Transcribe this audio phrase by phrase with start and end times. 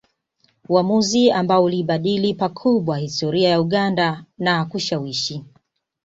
[0.69, 5.43] Uamuzi ambao uliibadili pakubwa historia ya Uganda na kushawishi